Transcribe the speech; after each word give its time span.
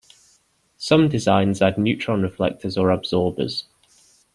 Some 0.79 1.09
designs 1.09 1.61
add 1.61 1.77
neutron 1.77 2.23
reflectors 2.23 2.75
or 2.75 2.89
absorbers. 2.89 3.65